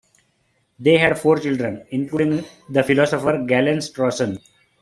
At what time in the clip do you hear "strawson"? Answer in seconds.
3.81-4.39